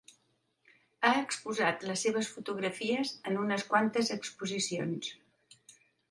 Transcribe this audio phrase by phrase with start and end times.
[1.07, 5.13] Ha exposat les seves fotografies en unes quantes exposicions.